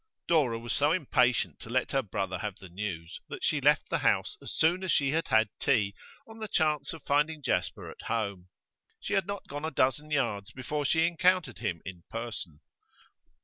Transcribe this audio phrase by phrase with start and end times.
[0.27, 3.99] Dora was so impatient to let her brother have the news that she left the
[3.99, 5.93] house as soon as she had had tea
[6.27, 8.49] on the chance of finding Jasper at home.
[8.99, 12.61] She had not gone a dozen yards before she encountered him in person.